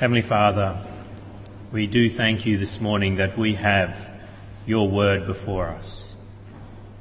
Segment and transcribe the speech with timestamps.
[0.00, 0.82] Heavenly Father,
[1.70, 4.10] we do thank you this morning that we have
[4.64, 6.14] your word before us,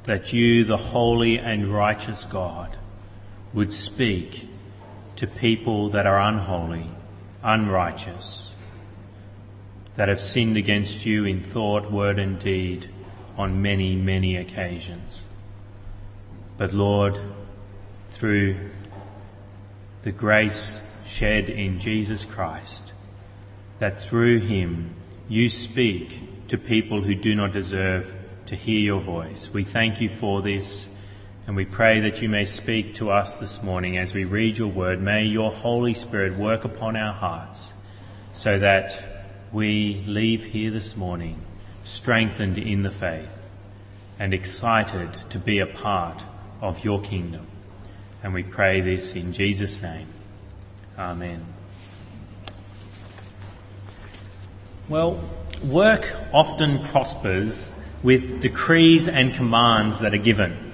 [0.04, 2.76] that you, the holy and righteous God,
[3.54, 4.50] would speak
[5.16, 6.88] to people that are unholy,
[7.42, 8.52] unrighteous,
[9.96, 12.90] that have sinned against you in thought, word, and deed
[13.38, 15.22] on many, many occasions.
[16.58, 17.18] But Lord,
[18.10, 18.58] through
[20.02, 22.89] the grace shed in Jesus Christ,
[23.80, 24.94] that through him
[25.28, 28.14] you speak to people who do not deserve
[28.46, 29.50] to hear your voice.
[29.52, 30.88] We thank you for this
[31.48, 34.68] and we pray that you may speak to us this morning as we read your
[34.68, 35.02] word.
[35.02, 37.74] May your Holy Spirit work upon our hearts
[38.34, 41.42] so that we leave here this morning
[41.84, 43.50] strengthened in the faith
[44.20, 46.24] and excited to be a part
[46.62, 47.48] of your kingdom.
[48.22, 50.08] And we pray this in Jesus' name.
[50.98, 51.59] Amen.
[54.90, 55.24] Well,
[55.64, 60.74] work often prospers with decrees and commands that are given.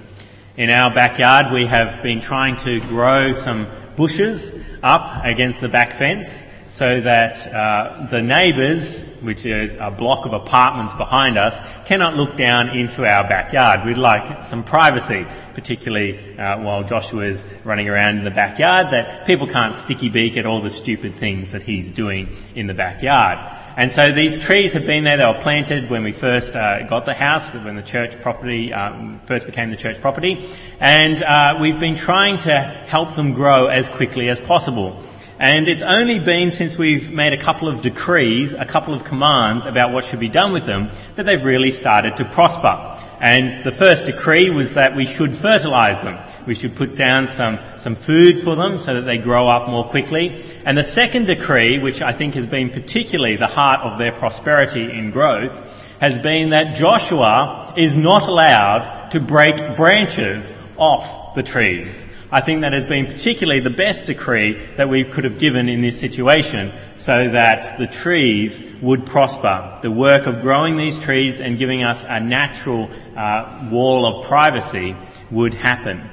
[0.56, 5.92] In our backyard, we have been trying to grow some bushes up against the back
[5.92, 12.14] fence so that uh, the neighbours, which is a block of apartments behind us, cannot
[12.14, 13.86] look down into our backyard.
[13.86, 19.26] We'd like some privacy, particularly uh, while Joshua is running around in the backyard, that
[19.26, 23.38] people can't sticky beak at all the stupid things that he's doing in the backyard.
[23.76, 25.18] And so these trees have been there.
[25.18, 29.20] They were planted when we first uh, got the house, when the church property um,
[29.24, 30.48] first became the church property.
[30.80, 35.02] And uh, we've been trying to help them grow as quickly as possible.
[35.38, 39.66] And it's only been since we've made a couple of decrees, a couple of commands
[39.66, 43.02] about what should be done with them, that they've really started to prosper.
[43.20, 46.18] And the first decree was that we should fertilize them.
[46.46, 49.84] We should put down some, some food for them so that they grow up more
[49.84, 50.42] quickly.
[50.64, 54.90] And the second decree, which I think has been particularly the heart of their prosperity
[54.90, 62.06] in growth, has been that Joshua is not allowed to break branches off the trees.
[62.30, 65.80] I think that has been particularly the best decree that we could have given in
[65.80, 69.78] this situation so that the trees would prosper.
[69.80, 74.96] The work of growing these trees and giving us a natural uh, wall of privacy
[75.30, 76.10] would happen.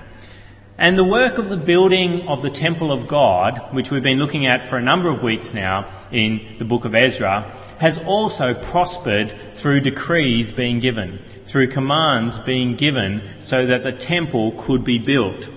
[0.78, 4.46] And the work of the building of the temple of God, which we've been looking
[4.46, 7.52] at for a number of weeks now in the book of Ezra,
[7.84, 14.54] has also prospered through decrees being given, through commands being given so that the temple
[14.54, 15.50] could be built.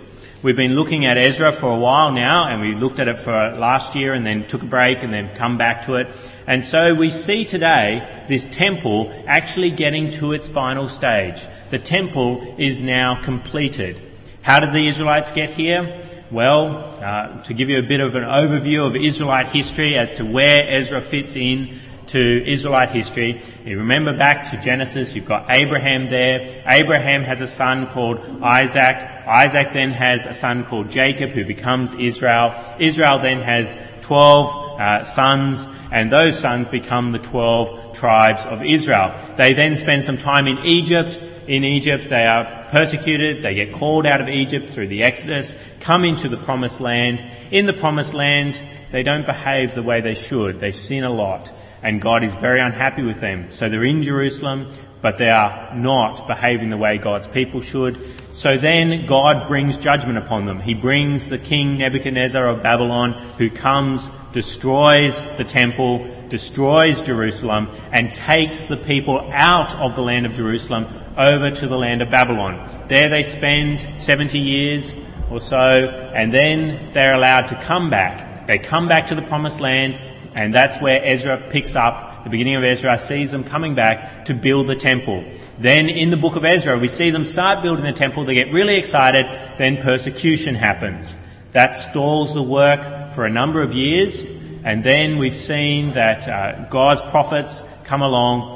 [0.42, 3.30] We've been looking at Ezra for a while now, and we looked at it for
[3.30, 6.08] last year and then took a break and then come back to it.
[6.48, 11.46] And so we see today this temple actually getting to its final stage.
[11.70, 14.02] The temple is now completed.
[14.42, 16.04] How did the Israelites get here?
[16.32, 20.24] Well, uh, to give you a bit of an overview of Israelite history as to
[20.24, 21.78] where Ezra fits in
[22.08, 26.62] to Israelite history, you remember back to Genesis, you've got Abraham there.
[26.66, 28.96] Abraham has a son called Isaac.
[29.26, 32.54] Isaac then has a son called Jacob who becomes Israel.
[32.78, 39.14] Israel then has 12 uh, sons and those sons become the 12 tribes of Israel.
[39.36, 42.08] They then spend some time in Egypt in Egypt.
[42.08, 43.42] They are persecuted.
[43.42, 47.24] They get called out of Egypt through the Exodus, come into the promised land.
[47.50, 50.60] In the promised land, they don't behave the way they should.
[50.60, 51.52] They sin a lot.
[51.86, 53.52] And God is very unhappy with them.
[53.52, 54.70] So they're in Jerusalem,
[55.02, 57.96] but they are not behaving the way God's people should.
[58.32, 60.58] So then God brings judgment upon them.
[60.58, 68.12] He brings the king Nebuchadnezzar of Babylon who comes, destroys the temple, destroys Jerusalem, and
[68.12, 72.84] takes the people out of the land of Jerusalem over to the land of Babylon.
[72.88, 74.96] There they spend 70 years
[75.30, 78.48] or so, and then they're allowed to come back.
[78.48, 80.00] They come back to the promised land,
[80.36, 82.22] and that's where Ezra picks up.
[82.24, 85.24] The beginning of Ezra sees them coming back to build the temple.
[85.58, 88.26] Then in the book of Ezra, we see them start building the temple.
[88.26, 89.24] They get really excited.
[89.56, 91.16] Then persecution happens.
[91.52, 94.26] That stalls the work for a number of years.
[94.62, 98.55] And then we've seen that uh, God's prophets come along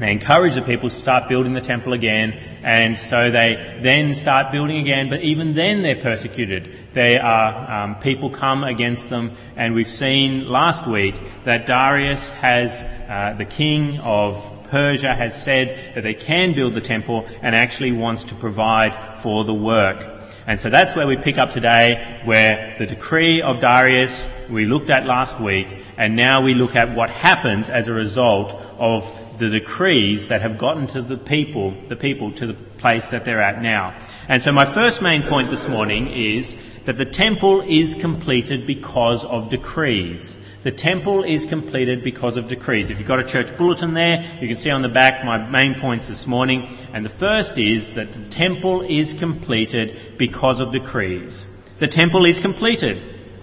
[0.00, 4.50] they encourage the people to start building the temple again, and so they then start
[4.50, 6.74] building again, but even then they're persecuted.
[6.94, 11.14] They are, um, people come against them, and we've seen last week
[11.44, 16.80] that Darius has, uh, the king of Persia has said that they can build the
[16.80, 20.16] temple and actually wants to provide for the work.
[20.46, 24.88] And so that's where we pick up today, where the decree of Darius we looked
[24.88, 29.04] at last week, and now we look at what happens as a result of
[29.40, 33.42] the decrees that have gotten to the people, the people to the place that they're
[33.42, 33.94] at now.
[34.28, 36.54] And so my first main point this morning is
[36.84, 40.36] that the temple is completed because of decrees.
[40.62, 42.90] The temple is completed because of decrees.
[42.90, 45.74] If you've got a church bulletin there, you can see on the back my main
[45.74, 46.68] points this morning.
[46.92, 51.46] And the first is that the temple is completed because of decrees.
[51.78, 53.00] The temple is completed.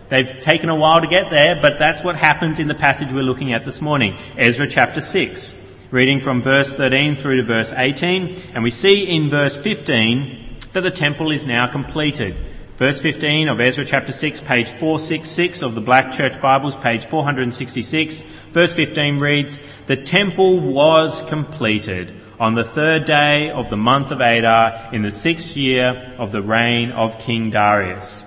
[0.10, 3.24] They've taken a while to get there, but that's what happens in the passage we're
[3.24, 4.16] looking at this morning.
[4.38, 5.54] Ezra chapter 6.
[5.90, 8.52] Reading from verse 13 through to verse 18.
[8.54, 12.36] And we see in verse 15 that the temple is now completed.
[12.76, 18.22] Verse 15 of Ezra chapter 6, page 466 of the Black Church Bibles, page 466.
[18.52, 24.20] Verse 15 reads, The temple was completed on the third day of the month of
[24.20, 28.26] Adar in the sixth year of the reign of King Darius.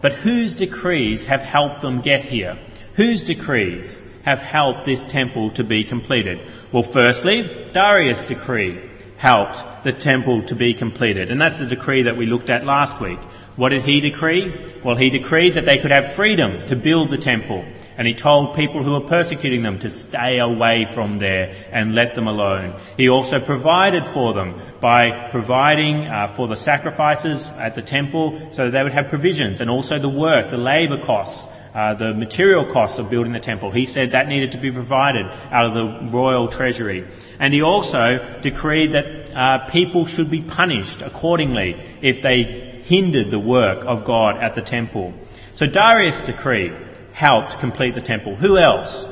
[0.00, 2.56] But whose decrees have helped them get here?
[2.94, 6.40] Whose decrees have helped this temple to be completed?
[6.72, 11.30] Well, firstly, Darius' decree helped the temple to be completed.
[11.30, 13.20] And that's the decree that we looked at last week.
[13.54, 14.52] What did he decree?
[14.84, 17.64] Well, he decreed that they could have freedom to build the temple.
[17.96, 22.14] And he told people who were persecuting them to stay away from there and let
[22.14, 22.74] them alone.
[22.98, 28.64] He also provided for them by providing uh, for the sacrifices at the temple so
[28.64, 32.64] that they would have provisions and also the work, the labour costs, uh, the material
[32.64, 33.70] costs of building the temple.
[33.70, 37.06] He said that needed to be provided out of the royal treasury.
[37.38, 43.38] And he also decreed that uh, people should be punished accordingly if they hindered the
[43.38, 45.12] work of God at the temple.
[45.52, 46.72] So Darius' decree
[47.12, 48.36] helped complete the temple.
[48.36, 49.04] Who else?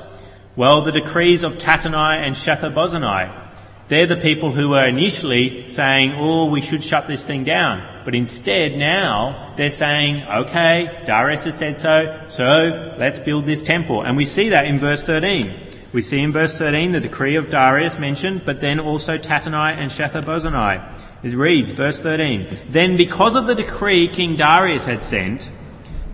[0.56, 3.43] Well, the decrees of Tattenai and Shethar-bozenai.
[3.88, 7.86] They're the people who were initially saying, oh, we should shut this thing down.
[8.04, 14.02] But instead now they're saying, okay, Darius has said so, so let's build this temple.
[14.02, 15.68] And we see that in verse 13.
[15.92, 19.90] We see in verse 13 the decree of Darius mentioned, but then also Tattenai and
[19.90, 20.92] Shethar-bozenai.
[21.22, 25.50] It reads, verse 13, Then because of the decree King Darius had sent,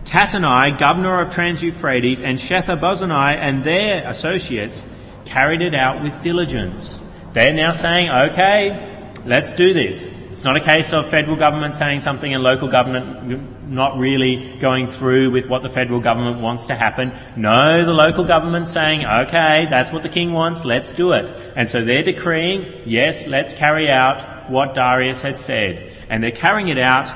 [0.05, 4.85] Tattenai, governor of Trans-Euphrates, and Shethar-bozenai and their associates
[5.25, 7.03] carried it out with diligence.
[7.33, 10.05] They're now saying, okay, let's do this.
[10.31, 14.87] It's not a case of federal government saying something and local government not really going
[14.87, 17.13] through with what the federal government wants to happen.
[17.35, 21.37] No, the local government saying, okay, that's what the king wants, let's do it.
[21.55, 25.91] And so they're decreeing, yes, let's carry out what Darius had said.
[26.09, 27.13] And they're carrying it out,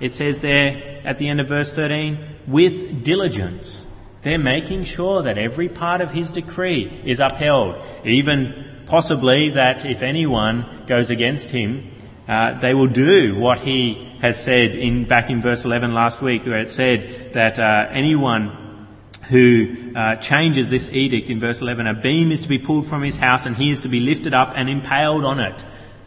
[0.00, 3.86] it says there at the end of verse 13, with diligence.
[4.22, 10.02] They're making sure that every part of his decree is upheld, even possibly that if
[10.02, 11.90] anyone goes against him,
[12.28, 16.44] uh, they will do what he has said in back in verse 11 last week,
[16.46, 18.88] where it said that uh, anyone
[19.28, 23.02] who uh, changes this edict in verse 11, a beam is to be pulled from
[23.02, 25.64] his house and he is to be lifted up and impaled on it.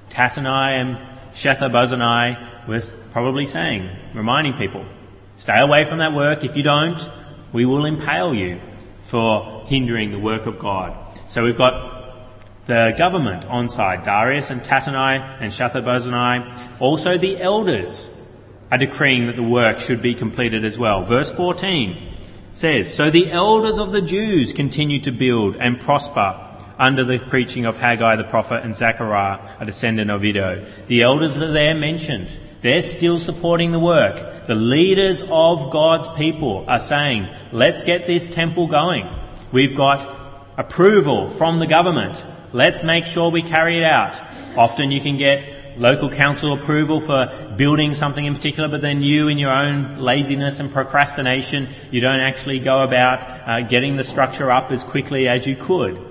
[0.10, 0.98] Tattenai and
[1.34, 4.86] Shethar-bozenai were probably saying, reminding people,
[5.38, 6.44] stay away from that work.
[6.44, 7.10] If you don't,
[7.52, 8.62] we will impale you
[9.04, 10.96] for hindering the work of God.
[11.30, 11.99] So we've got
[12.70, 16.80] the government on side, Darius and Tattenai and Shethar-bozenai.
[16.80, 18.08] Also the elders
[18.72, 21.04] are decreeing that the work should be completed as well.
[21.04, 22.16] Verse 14
[22.54, 26.46] says, So the elders of the Jews continue to build and prosper
[26.78, 30.64] under the preaching of Haggai the prophet and Zechariah, a descendant of Iddo.
[30.88, 32.30] The elders are there mentioned.
[32.62, 34.46] They're still supporting the work.
[34.46, 39.10] The leaders of God's people are saying, let's get this temple going.
[39.52, 42.24] We've got approval from the government.
[42.52, 44.20] Let's make sure we carry it out.
[44.58, 49.28] Often you can get local council approval for building something in particular, but then you,
[49.28, 54.52] in your own laziness and procrastination, you don't actually go about uh, getting the structure
[54.52, 56.06] up as quickly as you could.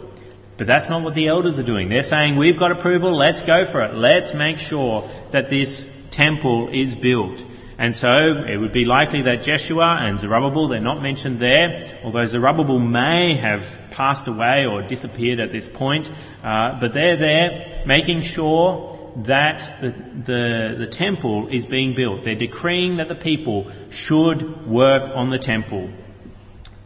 [0.56, 1.88] But that's not what the elders are doing.
[1.88, 3.94] They're saying, we've got approval, let's go for it.
[3.94, 7.44] Let's make sure that this temple is built.
[7.78, 12.26] And so it would be likely that Jeshua and Zerubbabel, they're not mentioned there, although
[12.26, 16.10] Zerubbabel may have passed away or disappeared at this point,
[16.42, 22.24] uh, but they're there making sure that the, the, the temple is being built.
[22.24, 25.90] They're decreeing that the people should work on the temple.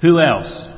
[0.01, 0.69] Who else?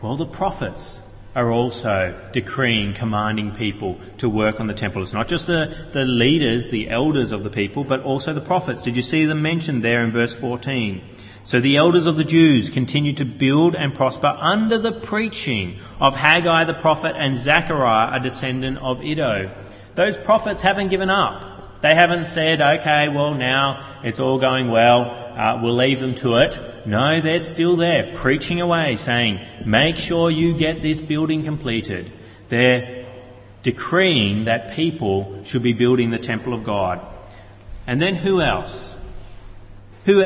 [0.00, 1.00] Well, the prophets
[1.34, 5.02] are also decreeing, commanding people to work on the temple.
[5.02, 8.82] It's not just the, the leaders, the elders of the people, but also the prophets.
[8.82, 11.02] Did you see them mentioned there in verse 14?
[11.44, 16.14] So the elders of the Jews continued to build and prosper under the preaching of
[16.14, 19.50] Haggai the prophet and Zechariah, a descendant of Iddo.
[19.94, 21.80] Those prophets haven't given up.
[21.82, 26.36] They haven't said, okay, well now it's all going well, uh, we'll leave them to
[26.36, 26.58] it.
[26.86, 32.10] No, they're still there, preaching away, saying, make sure you get this building completed.
[32.48, 33.06] They're
[33.62, 37.00] decreeing that people should be building the temple of God.
[37.86, 38.96] And then who else?
[40.04, 40.24] Who,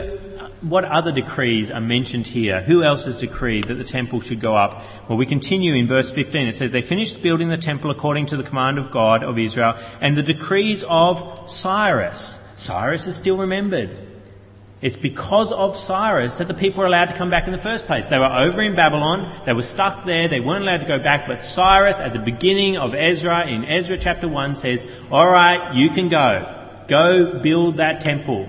[0.61, 2.63] what other decrees are mentioned here?
[2.63, 4.83] Who else has decreed that the temple should go up?
[5.09, 6.49] Well, we continue in verse 15.
[6.49, 9.77] It says, They finished building the temple according to the command of God of Israel
[10.01, 12.43] and the decrees of Cyrus.
[12.57, 14.06] Cyrus is still remembered.
[14.83, 17.87] It's because of Cyrus that the people are allowed to come back in the first
[17.87, 18.09] place.
[18.09, 21.27] They were over in Babylon, they were stuck there, they weren't allowed to go back,
[21.27, 26.09] but Cyrus at the beginning of Ezra, in Ezra chapter 1, says, Alright, you can
[26.11, 26.53] go.
[26.89, 28.49] Go build that temple.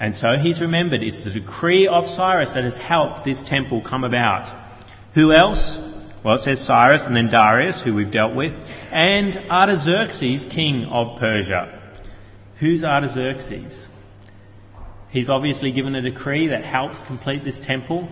[0.00, 1.02] And so he's remembered.
[1.02, 4.50] It's the decree of Cyrus that has helped this temple come about.
[5.12, 5.78] Who else?
[6.22, 8.58] Well, it says Cyrus and then Darius, who we've dealt with,
[8.90, 11.78] and Artaxerxes, king of Persia.
[12.56, 13.88] Who's Artaxerxes?
[15.10, 18.08] He's obviously given a decree that helps complete this temple.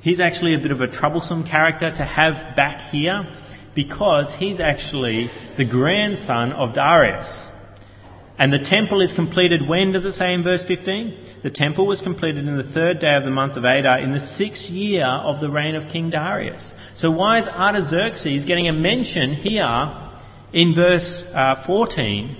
[0.00, 3.28] He's actually a bit of a troublesome character to have back here
[3.74, 7.50] because he's actually the grandson of Darius.
[8.38, 11.16] And the temple is completed when, does it say in verse 15?
[11.42, 14.18] The temple was completed in the third day of the month of Adar in the
[14.18, 16.74] sixth year of the reign of King Darius.
[16.94, 19.94] So why is Artaxerxes getting a mention here
[20.52, 22.36] in verse uh, 14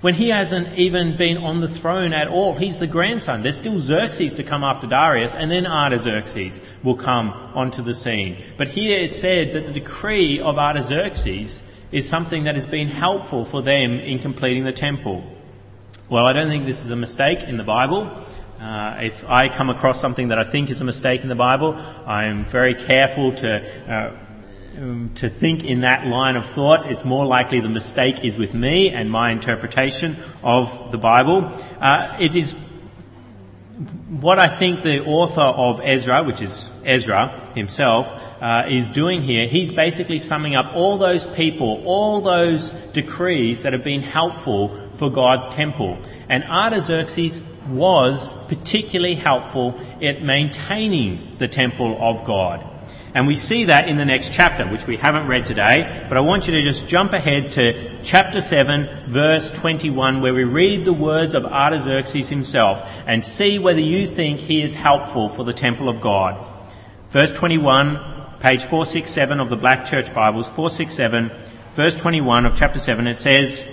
[0.00, 2.54] when he hasn't even been on the throne at all?
[2.54, 3.42] He's the grandson.
[3.42, 8.42] There's still Xerxes to come after Darius and then Artaxerxes will come onto the scene.
[8.56, 13.44] But here it's said that the decree of Artaxerxes is something that has been helpful
[13.44, 15.24] for them in completing the temple.
[16.08, 18.10] Well, I don't think this is a mistake in the Bible.
[18.60, 21.74] Uh, if I come across something that I think is a mistake in the Bible,
[22.06, 24.16] I'm very careful to uh,
[24.78, 26.90] um, to think in that line of thought.
[26.90, 31.52] It's more likely the mistake is with me and my interpretation of the Bible.
[31.80, 32.54] Uh, it is
[34.08, 39.46] what I think the author of Ezra, which is Ezra himself, uh, is doing here,
[39.46, 45.10] he's basically summing up all those people, all those decrees that have been helpful for
[45.10, 45.98] God's temple.
[46.28, 52.64] And Artaxerxes was particularly helpful at maintaining the temple of God.
[53.18, 56.20] And we see that in the next chapter, which we haven't read today, but I
[56.20, 60.92] want you to just jump ahead to chapter 7, verse 21, where we read the
[60.92, 65.88] words of Artaxerxes himself and see whether you think he is helpful for the temple
[65.88, 66.46] of God.
[67.10, 67.96] Verse 21,
[68.38, 71.32] page 467 of the Black Church Bibles, 467,
[71.72, 73.66] verse 21 of chapter 7, it says,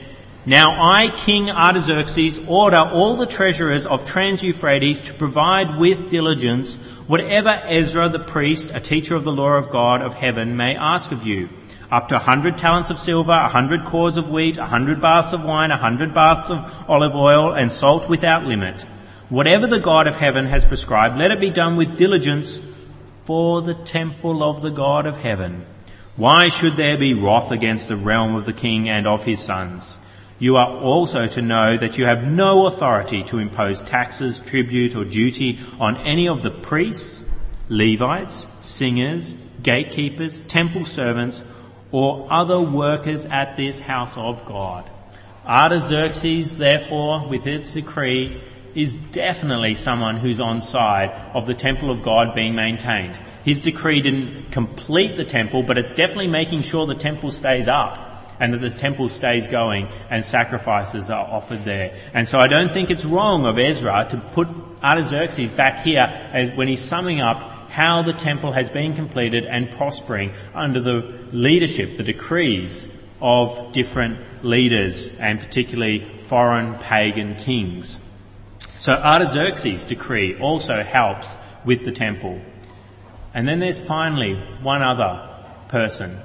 [0.48, 6.76] Now I, King Artaxerxes, order all the treasurers of Trans Euphrates to provide with diligence
[7.08, 11.12] whatever Ezra the priest, a teacher of the law of God of heaven, may ask
[11.12, 11.50] of you.
[11.90, 15.34] Up to a hundred talents of silver, a hundred cors of wheat, a hundred baths
[15.34, 18.84] of wine, a hundred baths of olive oil, and salt without limit.
[19.30, 22.62] Whatever the God of heaven has prescribed, let it be done with diligence
[23.24, 25.66] for the temple of the God of heaven.
[26.16, 29.98] Why should there be wrath against the realm of the king and of his sons?
[30.38, 35.06] You are also to know that you have no authority to impose taxes, tribute, or
[35.06, 37.24] duty on any of the priests,
[37.70, 41.42] Levites, singers, gatekeepers, temple servants,
[41.92, 44.90] or other workers at this house of God.
[45.46, 48.42] Artaxerxes, therefore, with its decree,
[48.76, 53.18] is definitely someone who's on side of the temple of God being maintained.
[53.46, 58.05] His decree didn't complete the temple, but it's definitely making sure the temple stays up
[58.40, 61.96] and that the temple stays going and sacrifices are offered there.
[62.14, 64.48] And so I don't think it's wrong of Ezra to put
[64.84, 69.72] Artaxerxes back here as when he's summing up how the temple has been completed and
[69.72, 72.88] prospering under the leadership, the decrees
[73.22, 78.00] of different leaders and particularly foreign pagan kings.
[78.80, 82.42] So Artaxerxes' decree also helps with the temple.
[83.34, 85.28] And then there's finally one other
[85.68, 86.20] person,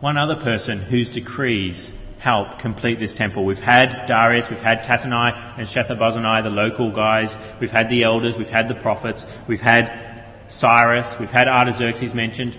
[0.00, 3.44] one other person whose decrees help complete this temple.
[3.44, 8.36] We've had Darius, we've had Tattenai and Shethar-bozenai, the local guys, we've had the elders,
[8.36, 12.56] we've had the prophets, we've had Cyrus, we've had Artaxerxes mentioned.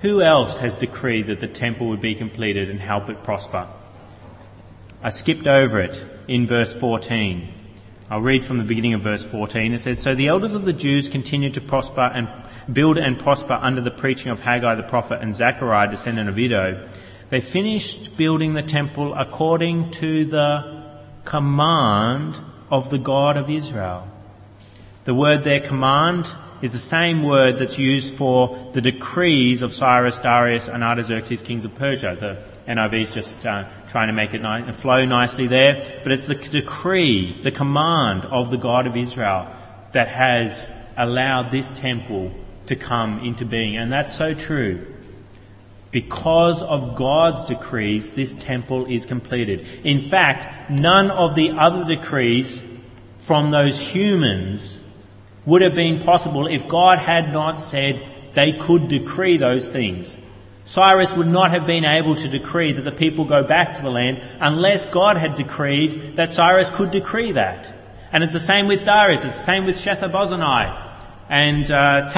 [0.00, 3.68] Who else has decreed that the temple would be completed and help it prosper?
[5.02, 7.52] I skipped over it in verse 14.
[8.10, 9.72] I'll read from the beginning of verse 14.
[9.72, 12.28] It says, So the elders of the Jews continued to prosper and
[12.70, 16.88] build and prosper under the preaching of Haggai the prophet and Zechariah, descendant of Iddo.
[17.30, 20.82] They finished building the temple according to the
[21.24, 22.38] command
[22.70, 24.08] of the God of Israel.
[25.04, 30.18] The word there, command, is the same word that's used for the decrees of Cyrus,
[30.18, 32.16] Darius, and Artaxerxes, kings of Persia.
[32.18, 36.00] The NIV is just uh, trying to make it ni- flow nicely there.
[36.04, 39.48] But it's the decree, the command of the God of Israel
[39.90, 42.32] that has allowed this temple
[42.72, 43.76] to come into being.
[43.76, 44.86] And that's so true.
[45.90, 49.66] Because of God's decrees, this temple is completed.
[49.84, 52.62] In fact, none of the other decrees
[53.18, 54.80] from those humans
[55.44, 58.02] would have been possible if God had not said
[58.32, 60.16] they could decree those things.
[60.64, 63.90] Cyrus would not have been able to decree that the people go back to the
[63.90, 67.70] land unless God had decreed that Cyrus could decree that.
[68.12, 70.81] And it's the same with Darius, it's the same with Shethar-bozenai
[71.32, 72.08] and uh.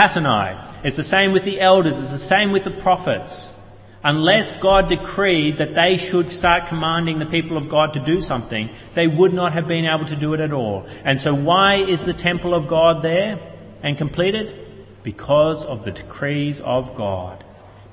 [0.83, 3.55] It's the same with the elders, it's the same with the prophets.
[4.03, 8.69] Unless God decreed that they should start commanding the people of God to do something,
[8.93, 10.87] they would not have been able to do it at all.
[11.05, 13.41] And so why is the temple of God there
[13.83, 14.55] and completed?
[15.03, 17.45] Because of the decrees of God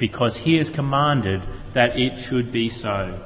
[0.01, 3.23] because he has commanded that it should be so.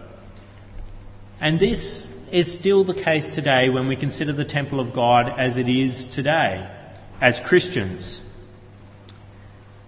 [1.40, 5.56] And this is still the case today when we consider the temple of God as
[5.56, 6.70] it is today,
[7.22, 8.22] as Christians.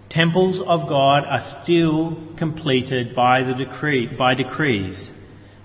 [0.08, 5.10] Temples of God are still completed by the decree, by decrees,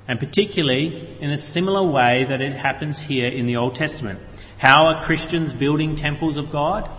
[0.08, 4.20] and particularly in a similar way that it happens here in the Old Testament.
[4.58, 6.89] How are Christians building temples of God?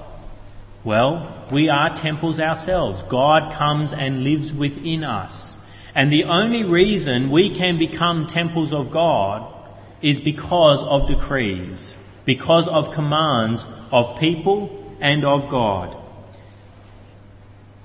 [0.85, 3.03] Well, we are temples ourselves.
[3.03, 5.57] God comes and lives within us.
[5.95, 9.51] And the only reason we can become temples of God
[10.03, 11.95] is because of decrees,
[12.25, 15.97] because of commands of people and of God.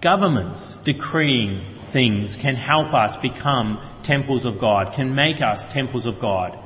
[0.01, 6.19] Governments decreeing things can help us become temples of God, can make us temples of
[6.19, 6.57] God,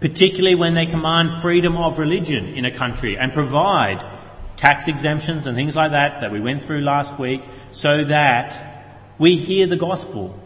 [0.00, 4.04] particularly when they command freedom of religion in a country and provide
[4.56, 9.36] tax exemptions and things like that that we went through last week so that we
[9.36, 10.41] hear the gospel.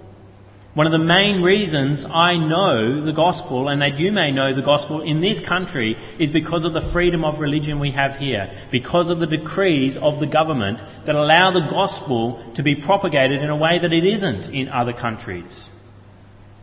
[0.76, 4.61] One of the main reasons I know the gospel and that you may know the
[4.61, 9.09] gospel in this country is because of the freedom of religion we have here, because
[9.09, 13.56] of the decrees of the government that allow the gospel to be propagated in a
[13.56, 15.71] way that it isn't in other countries.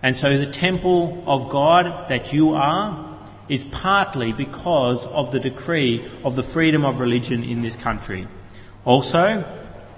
[0.03, 3.17] And so the temple of God that you are
[3.49, 8.27] is partly because of the decree of the freedom of religion in this country.
[8.85, 9.43] Also,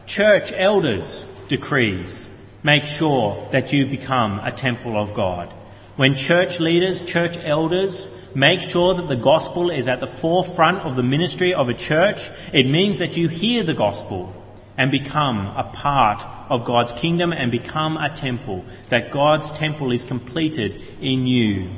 [0.05, 2.29] church elders' decrees
[2.65, 5.53] make sure that you become a temple of God.
[5.97, 10.95] When church leaders, church elders, make sure that the gospel is at the forefront of
[10.95, 14.33] the ministry of a church, it means that you hear the gospel
[14.75, 20.03] and become a part of God's kingdom and become a temple, that God's temple is
[20.03, 21.69] completed in you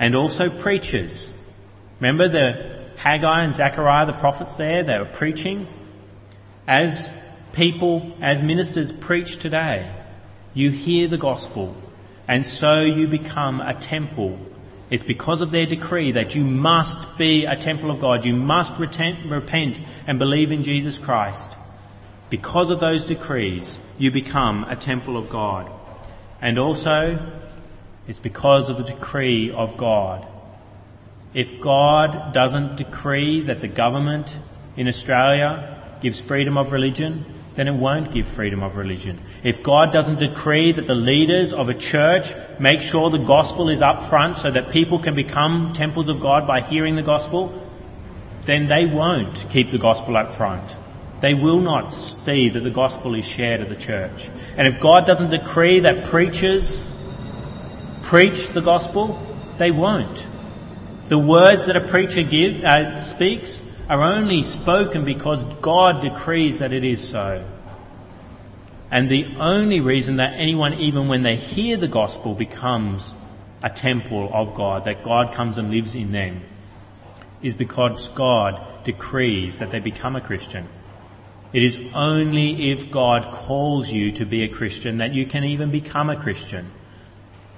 [0.00, 1.32] and also preachers.
[2.00, 5.68] Remember the Haggai and Zechariah, the prophets there, they were preaching.
[6.66, 7.16] As
[7.52, 9.88] people, as ministers preach today,
[10.58, 11.74] you hear the gospel
[12.26, 14.38] and so you become a temple.
[14.90, 18.24] It's because of their decree that you must be a temple of God.
[18.24, 21.56] You must repent and believe in Jesus Christ.
[22.28, 25.70] Because of those decrees, you become a temple of God.
[26.40, 27.32] And also,
[28.08, 30.26] it's because of the decree of God.
[31.34, 34.36] If God doesn't decree that the government
[34.76, 37.24] in Australia gives freedom of religion,
[37.58, 39.20] then it won't give freedom of religion.
[39.42, 43.82] If God doesn't decree that the leaders of a church make sure the gospel is
[43.82, 47.52] up front so that people can become temples of God by hearing the gospel,
[48.42, 50.76] then they won't keep the gospel up front.
[51.18, 54.30] They will not see that the gospel is shared at the church.
[54.56, 56.80] And if God doesn't decree that preachers
[58.02, 59.20] preach the gospel?
[59.56, 60.28] They won't.
[61.08, 66.72] The words that a preacher give, uh, speaks are only spoken because God decrees that
[66.72, 67.44] it is so.
[68.90, 73.14] And the only reason that anyone, even when they hear the gospel, becomes
[73.62, 76.42] a temple of God, that God comes and lives in them,
[77.42, 80.68] is because God decrees that they become a Christian.
[81.52, 85.70] It is only if God calls you to be a Christian that you can even
[85.70, 86.70] become a Christian.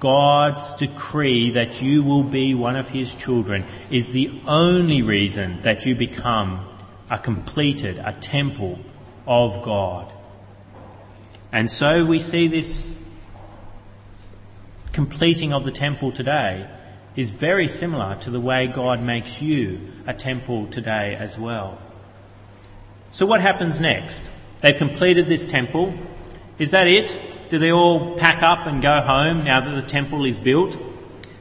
[0.01, 5.85] God's decree that you will be one of his children is the only reason that
[5.85, 6.67] you become
[7.11, 8.79] a completed, a temple
[9.27, 10.13] of God.
[11.53, 12.97] And so we see this
[14.93, 16.69] completing of the temple today
[17.15, 21.79] is very similar to the way God makes you a temple today as well.
[23.11, 24.25] So what happens next?
[24.61, 25.95] They've completed this temple.
[26.59, 27.19] Is that it?
[27.51, 30.79] Do they all pack up and go home now that the temple is built?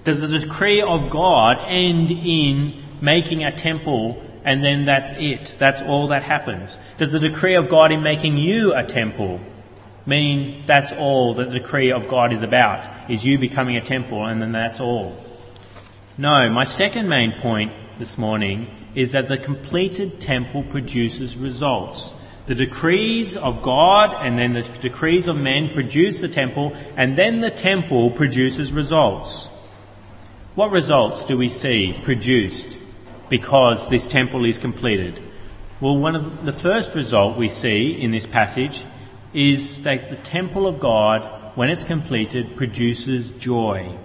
[0.04, 5.54] Does the decree of God end in making a temple and then that's it?
[5.60, 6.80] That's all that happens?
[6.98, 9.40] Does the decree of God in making you a temple
[10.08, 12.88] mean that's all that the decree of God is about?
[13.08, 15.16] Is you becoming a temple and then that's all?
[16.18, 22.14] No, my second main point this morning is that the completed temple produces results.
[22.50, 27.42] The decrees of God and then the decrees of men produce the temple, and then
[27.42, 29.46] the temple produces results.
[30.56, 32.80] What results do we see produced
[33.30, 35.22] because this temple is completed?
[35.80, 38.84] Well, one of the first result we see in this passage
[39.32, 43.96] is that the temple of God, when it's completed, produces joy.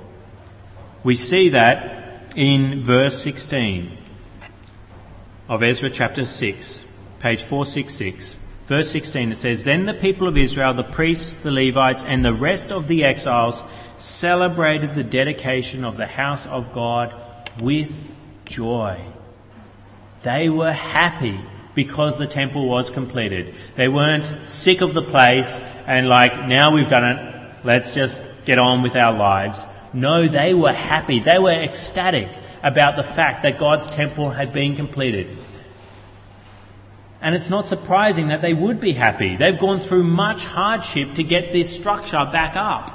[1.03, 3.97] We see that in verse 16
[5.49, 6.84] of Ezra chapter 6,
[7.25, 8.37] page 466.
[8.67, 12.35] Verse 16 it says, Then the people of Israel, the priests, the Levites, and the
[12.35, 13.63] rest of the exiles
[13.97, 17.15] celebrated the dedication of the house of God
[17.63, 19.01] with joy.
[20.21, 21.41] They were happy
[21.75, 23.55] because the temple was completed.
[23.75, 28.59] They weren't sick of the place and like, now we've done it, let's just get
[28.59, 29.65] on with our lives.
[29.95, 31.21] No, they were happy.
[31.21, 32.29] They were ecstatic
[32.63, 35.39] about the fact that God's temple had been completed.
[37.25, 39.35] And it's not surprising that they would be happy.
[39.35, 42.93] They've gone through much hardship to get this structure back up.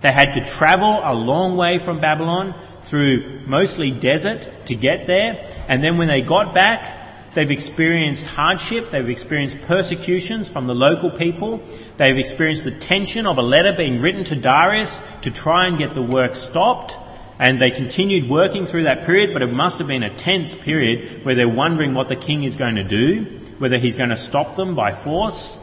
[0.00, 5.44] They had to travel a long way from Babylon through mostly desert to get there.
[5.66, 6.98] And then when they got back,
[7.34, 11.62] They've experienced hardship, they've experienced persecutions from the local people,
[11.96, 15.94] they've experienced the tension of a letter being written to Darius to try and get
[15.94, 16.96] the work stopped,
[17.38, 21.24] and they continued working through that period, but it must have been a tense period
[21.24, 24.56] where they're wondering what the king is going to do, whether he's going to stop
[24.56, 25.56] them by force.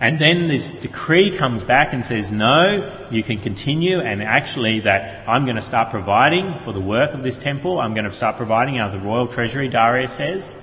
[0.00, 5.28] And then this decree comes back and says, no, you can continue, and actually that
[5.28, 7.80] I'm going to start providing for the work of this temple.
[7.80, 10.54] I'm going to start providing out of the royal treasury, Darius says.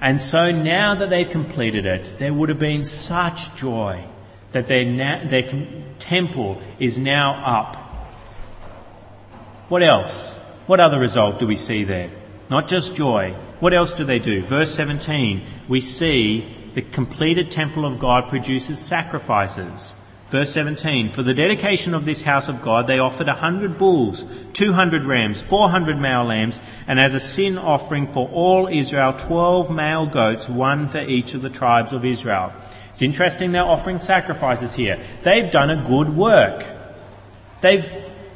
[0.00, 4.04] And so now that they've completed it, there would have been such joy
[4.52, 5.66] that their, na- their
[5.98, 7.76] temple is now up.
[9.68, 10.34] What else?
[10.66, 12.10] What other result do we see there?
[12.50, 13.34] Not just joy.
[13.60, 14.42] What else do they do?
[14.42, 19.94] Verse 17, we see the completed temple of God produces sacrifices.
[20.28, 24.24] Verse 17 For the dedication of this house of God, they offered a hundred bulls,
[24.52, 29.12] two hundred rams, four hundred male lambs, and as a sin offering for all Israel,
[29.12, 32.52] twelve male goats, one for each of the tribes of Israel.
[32.92, 35.00] It's interesting they're offering sacrifices here.
[35.22, 36.66] They've done a good work.
[37.60, 37.88] They've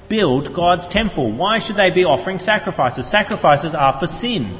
[0.08, 1.30] built God's temple.
[1.30, 3.06] Why should they be offering sacrifices?
[3.06, 4.58] Sacrifices are for sin.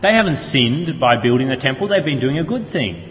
[0.00, 3.10] They haven't sinned by building the temple, they've been doing a good thing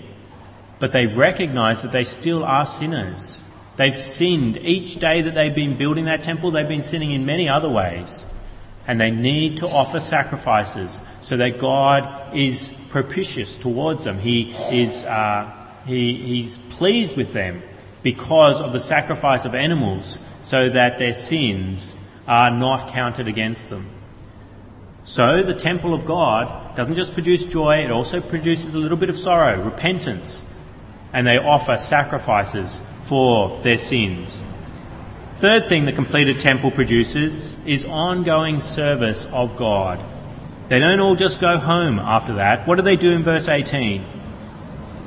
[0.79, 3.43] but they recognize that they still are sinners.
[3.75, 4.57] They've sinned.
[4.57, 8.25] Each day that they've been building that temple, they've been sinning in many other ways.
[8.87, 14.19] And they need to offer sacrifices so that God is propitious towards them.
[14.19, 15.51] He is, uh,
[15.85, 17.61] he, he's pleased with them
[18.01, 21.95] because of the sacrifice of animals so that their sins
[22.27, 23.89] are not counted against them.
[25.03, 29.09] So the temple of God doesn't just produce joy, it also produces a little bit
[29.09, 30.41] of sorrow, repentance,
[31.11, 34.41] and they offer sacrifices for their sins.
[35.37, 39.99] Third thing the completed temple produces is ongoing service of God.
[40.67, 42.67] They don't all just go home after that.
[42.67, 44.18] What do they do in verse 18?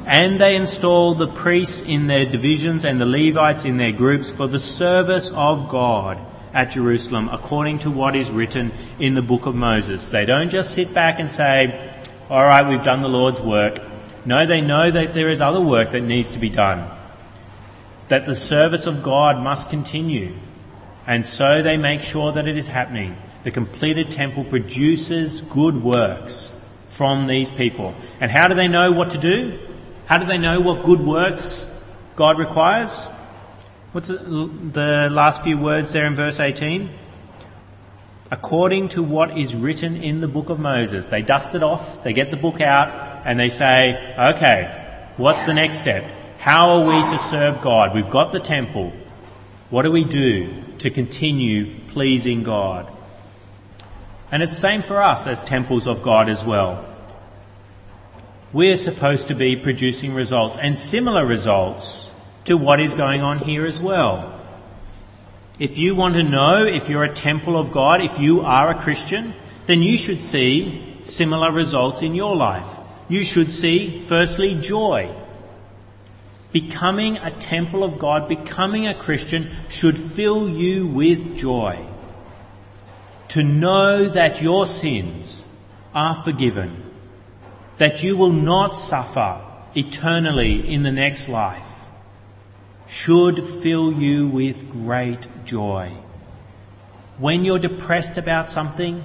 [0.06, 4.48] And they install the priests in their divisions and the Levites in their groups for
[4.48, 6.18] the service of God
[6.52, 10.08] at Jerusalem, according to what is written in the book of Moses.
[10.08, 13.78] They don't just sit back and say, All right, we've done the Lord's work.
[14.24, 16.88] No, they know that there is other work that needs to be done,
[18.08, 20.34] that the service of God must continue,
[21.06, 23.16] and so they make sure that it is happening.
[23.42, 26.54] The completed temple produces good works
[26.86, 27.94] from these people.
[28.20, 29.58] And how do they know what to do?
[30.06, 31.66] How do they know what good works
[32.16, 33.04] God requires?
[33.92, 36.98] What's the last few words there in verse 18?
[38.32, 41.06] according to what is written in the book of Moses.
[41.08, 42.88] They dust it off, they get the book out,
[43.26, 46.02] and they say, okay, what's the next step?
[46.38, 47.94] How are we to serve God?
[47.94, 48.94] We've got the temple.
[49.68, 52.90] What do we do to continue pleasing God?
[54.30, 56.86] And it's the same for us as temples of God as well.
[58.52, 62.10] We're supposed to be producing results and similar results
[62.44, 64.38] to what is going on here as well.
[65.58, 68.80] If you want to know if you're a temple of God, if you are a
[68.80, 69.34] Christian,
[69.66, 72.68] then you should see similar results in your life.
[73.08, 75.10] You should see, firstly, joy.
[76.52, 81.86] Becoming a temple of God, becoming a Christian, should fill you with joy.
[83.28, 85.42] To know that your sins
[85.94, 86.91] are forgiven,
[87.82, 89.40] that you will not suffer
[89.74, 91.88] eternally in the next life,
[92.86, 95.92] should fill you with great joy.
[97.18, 99.02] When you're depressed about something,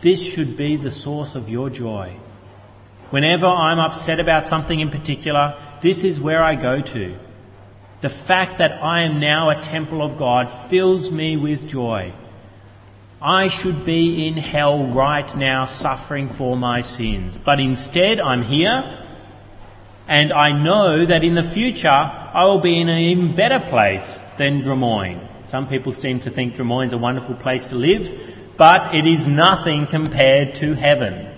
[0.00, 2.14] this should be the source of your joy.
[3.10, 7.18] Whenever I'm upset about something in particular, this is where I go to.
[8.00, 12.12] The fact that I am now a temple of God fills me with joy.
[13.22, 17.36] I should be in hell right now suffering for my sins.
[17.36, 19.06] But instead, I'm here
[20.08, 24.20] and I know that in the future I will be in an even better place
[24.38, 25.20] than Drummoyne.
[25.46, 28.10] Some people seem to think Drummoyne's a wonderful place to live,
[28.56, 31.28] but it is nothing compared to heaven.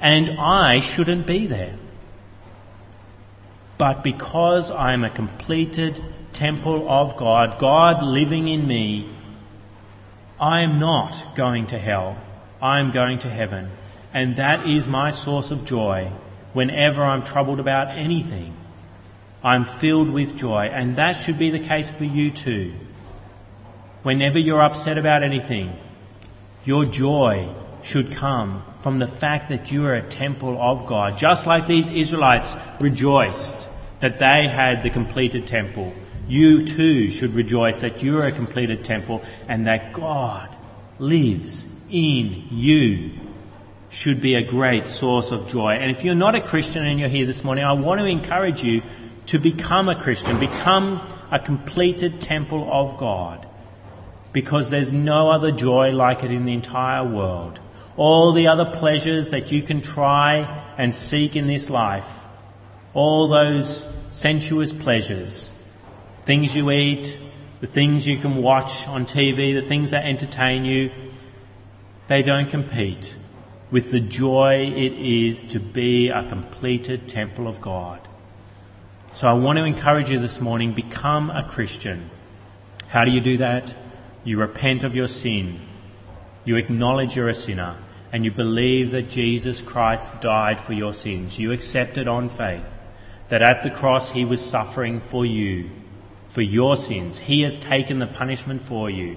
[0.00, 1.76] And I shouldn't be there.
[3.76, 9.13] But because I am a completed temple of God, God living in me,
[10.40, 12.16] I am not going to hell.
[12.60, 13.70] I am going to heaven.
[14.12, 16.10] And that is my source of joy
[16.52, 18.56] whenever I'm troubled about anything.
[19.42, 20.70] I'm filled with joy.
[20.72, 22.74] And that should be the case for you too.
[24.02, 25.76] Whenever you're upset about anything,
[26.64, 27.48] your joy
[27.82, 31.18] should come from the fact that you are a temple of God.
[31.18, 33.68] Just like these Israelites rejoiced
[34.00, 35.94] that they had the completed temple
[36.28, 40.54] you too should rejoice that you are a completed temple and that God
[40.98, 43.12] lives in you
[43.90, 45.72] should be a great source of joy.
[45.74, 48.62] And if you're not a Christian and you're here this morning, I want to encourage
[48.62, 48.82] you
[49.26, 53.46] to become a Christian, become a completed temple of God,
[54.32, 57.60] because there's no other joy like it in the entire world.
[57.96, 62.10] All the other pleasures that you can try and seek in this life,
[62.92, 65.50] all those sensuous pleasures,
[66.24, 67.18] things you eat,
[67.60, 70.90] the things you can watch on TV, the things that entertain you,
[72.06, 73.14] they don't compete
[73.70, 78.00] with the joy it is to be a completed temple of God.
[79.12, 82.10] So I want to encourage you this morning, become a Christian.
[82.88, 83.74] How do you do that?
[84.24, 85.60] You repent of your sin.
[86.44, 87.76] You acknowledge you're a sinner
[88.12, 91.38] and you believe that Jesus Christ died for your sins.
[91.38, 92.78] You accept it on faith
[93.28, 95.70] that at the cross he was suffering for you
[96.34, 97.20] for your sins.
[97.20, 99.16] He has taken the punishment for you.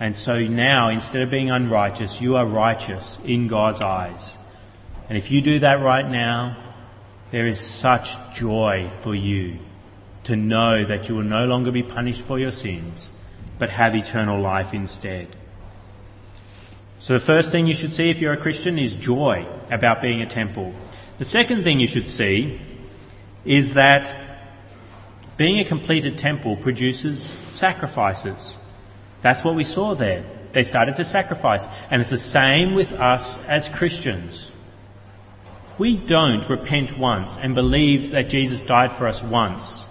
[0.00, 4.36] And so now, instead of being unrighteous, you are righteous in God's eyes.
[5.08, 6.56] And if you do that right now,
[7.30, 9.60] there is such joy for you
[10.24, 13.12] to know that you will no longer be punished for your sins,
[13.60, 15.28] but have eternal life instead.
[16.98, 20.22] So the first thing you should see if you're a Christian is joy about being
[20.22, 20.74] a temple.
[21.18, 22.60] The second thing you should see
[23.44, 24.29] is that
[25.40, 28.58] being a completed temple produces sacrifices.
[29.22, 30.22] That's what we saw there.
[30.52, 31.66] They started to sacrifice.
[31.90, 34.50] And it's the same with us as Christians.
[35.78, 39.86] We don't repent once and believe that Jesus died for us once,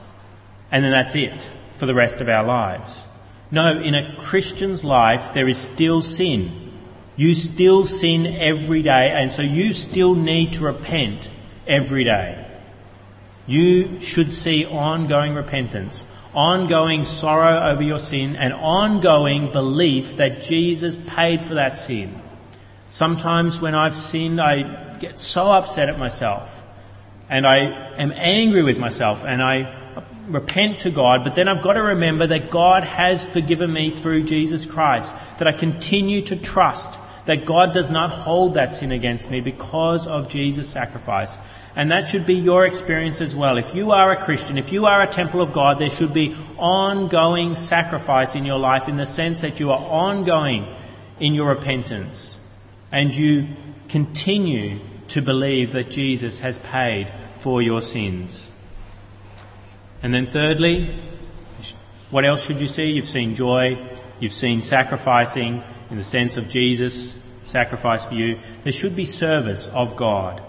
[0.72, 3.00] and then that's it for the rest of our lives.
[3.50, 6.72] No, in a Christian's life, there is still sin.
[7.16, 11.32] You still sin every day, and so you still need to repent
[11.66, 12.39] every day
[13.50, 20.96] you should see ongoing repentance, ongoing sorrow over your sin, and ongoing belief that Jesus
[21.08, 22.22] paid for that sin.
[22.90, 26.66] Sometimes when I've sinned, I get so upset at myself
[27.30, 27.58] and I
[27.98, 29.76] am angry with myself and I
[30.28, 34.24] repent to God, but then I've got to remember that God has forgiven me through
[34.24, 36.90] Jesus Christ, that I continue to trust
[37.26, 41.38] that God does not hold that sin against me because of Jesus' sacrifice.
[41.76, 43.58] And that should be your experience as well.
[43.58, 46.36] If you are a Christian, if you are a temple of God, there should be
[46.58, 50.68] ongoing sacrifice in your life in the sense that you are ongoing
[51.20, 52.40] in your repentance
[52.92, 53.48] and you
[53.88, 54.80] continue
[55.10, 58.50] to believe that Jesus has paid for your sins.
[60.02, 60.98] And then thirdly,
[62.10, 62.92] what else should you see?
[62.92, 67.14] You've seen joy, you've seen sacrificing in the sense of Jesus
[67.46, 68.40] sacrifice for you.
[68.64, 70.42] There should be service of God.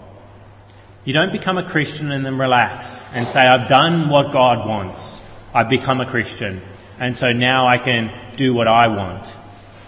[1.03, 5.19] You don't become a Christian and then relax and say, I've done what God wants.
[5.51, 6.61] I've become a Christian.
[6.99, 9.35] And so now I can do what I want.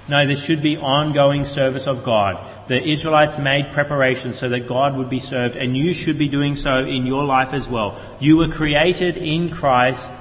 [0.09, 2.43] No, there should be ongoing service of God.
[2.67, 6.55] The Israelites made preparations so that God would be served, and you should be doing
[6.55, 8.01] so in your life as well.
[8.19, 10.11] You were created in Christ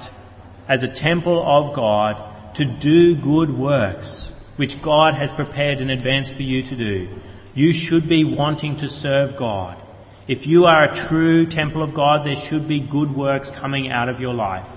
[0.67, 6.31] as a temple of God to do good works, which God has prepared in advance
[6.31, 7.09] for you to do.
[7.55, 9.82] You should be wanting to serve God.
[10.25, 14.07] If you are a true temple of God, there should be good works coming out
[14.07, 14.69] of your life.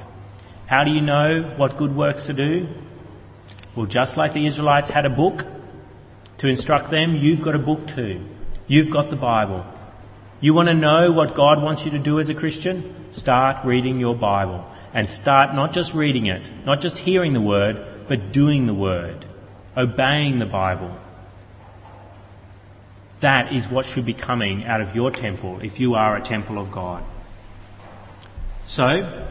[0.67, 2.67] How do you know what good works to do?
[3.77, 5.47] Well, just like the Israelites had a book
[6.39, 8.27] to instruct them, you've got a book too.
[8.67, 9.65] You've got the Bible.
[10.41, 13.13] You want to know what God wants you to do as a Christian?
[13.13, 14.67] Start reading your Bible.
[14.93, 19.25] And start not just reading it, not just hearing the Word, but doing the Word,
[19.77, 20.99] obeying the Bible.
[23.27, 26.61] That is what should be coming out of your temple if you are a temple
[26.61, 27.03] of God.
[28.67, 29.27] So,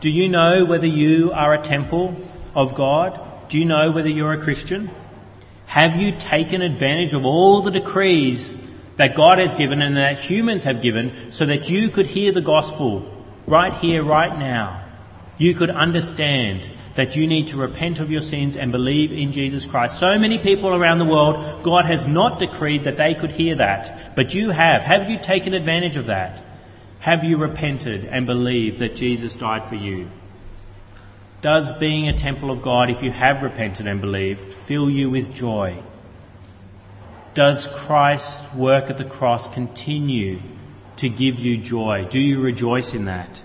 [0.00, 2.16] do you know whether you are a temple
[2.56, 3.20] of God?
[3.48, 4.90] Do you know whether you're a Christian?
[5.66, 8.56] Have you taken advantage of all the decrees
[8.96, 12.40] that God has given and that humans have given so that you could hear the
[12.40, 13.08] gospel
[13.46, 14.84] right here, right now?
[15.38, 19.64] You could understand that you need to repent of your sins and believe in Jesus
[19.64, 19.98] Christ.
[19.98, 24.16] So many people around the world, God has not decreed that they could hear that,
[24.16, 24.82] but you have.
[24.82, 26.42] Have you taken advantage of that?
[27.00, 30.10] Have you repented and believed that Jesus died for you?
[31.42, 35.34] Does being a temple of God, if you have repented and believed, fill you with
[35.34, 35.76] joy?
[37.34, 40.40] Does Christ's work at the cross continue
[40.96, 42.06] to give you joy?
[42.08, 43.42] Do you rejoice in that?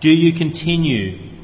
[0.00, 1.35] Do you continue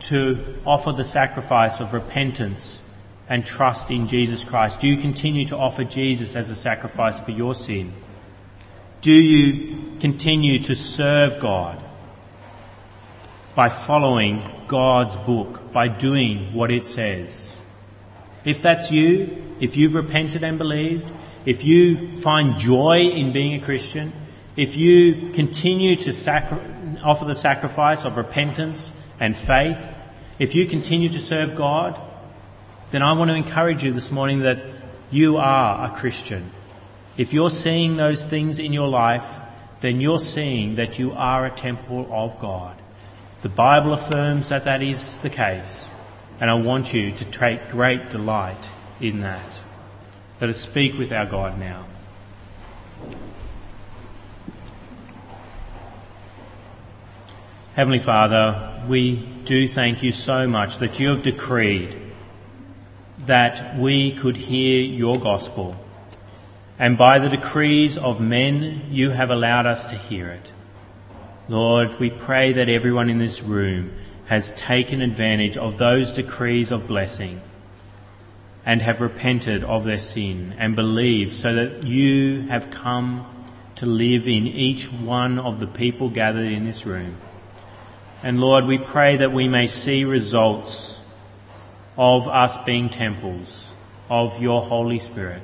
[0.00, 2.82] to offer the sacrifice of repentance
[3.28, 4.80] and trust in Jesus Christ?
[4.80, 7.92] Do you continue to offer Jesus as a sacrifice for your sin?
[9.00, 11.82] Do you continue to serve God
[13.54, 17.60] by following God's book, by doing what it says?
[18.44, 21.10] If that's you, if you've repented and believed,
[21.46, 24.12] if you find joy in being a Christian,
[24.56, 26.58] if you continue to sacri-
[27.02, 29.94] offer the sacrifice of repentance and faith,
[30.38, 32.00] if you continue to serve God,
[32.90, 34.62] then I want to encourage you this morning that
[35.10, 36.50] you are a Christian.
[37.16, 39.40] If you're seeing those things in your life,
[39.80, 42.76] then you're seeing that you are a temple of God.
[43.42, 45.90] The Bible affirms that that is the case,
[46.40, 49.60] and I want you to take great delight in that.
[50.40, 51.84] Let us speak with our God now.
[57.74, 62.00] Heavenly Father, we do thank you so much that you have decreed
[63.26, 65.74] that we could hear your gospel.
[66.78, 70.52] And by the decrees of men, you have allowed us to hear it.
[71.48, 73.90] Lord, we pray that everyone in this room
[74.26, 77.40] has taken advantage of those decrees of blessing
[78.64, 83.26] and have repented of their sin and believed so that you have come
[83.74, 87.16] to live in each one of the people gathered in this room.
[88.24, 90.98] And Lord, we pray that we may see results
[91.98, 93.68] of us being temples
[94.08, 95.42] of your Holy Spirit.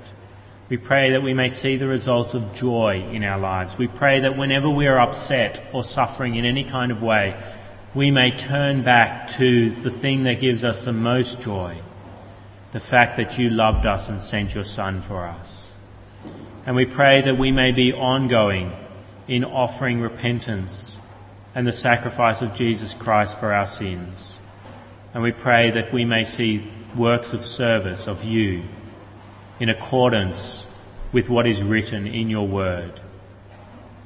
[0.71, 3.77] We pray that we may see the results of joy in our lives.
[3.77, 7.39] We pray that whenever we are upset or suffering in any kind of way,
[7.95, 11.83] we may turn back to the thing that gives us the most joy
[12.73, 15.73] the fact that you loved us and sent your Son for us.
[16.65, 18.73] And we pray that we may be ongoing
[19.29, 20.97] in offering repentance
[21.55, 24.39] and the sacrifice of Jesus Christ for our sins.
[25.13, 28.63] And we pray that we may see works of service of you
[29.59, 30.67] in accordance
[31.13, 33.01] with what is written in your word.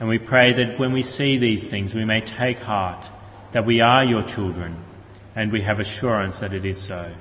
[0.00, 3.10] And we pray that when we see these things, we may take heart
[3.52, 4.76] that we are your children
[5.36, 7.12] and we have assurance that it is so.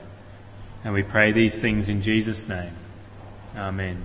[0.84, 2.74] And we pray these things in Jesus' name.
[3.56, 4.04] Amen.